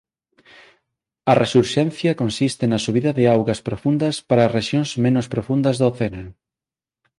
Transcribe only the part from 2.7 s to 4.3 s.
subida de augas profundas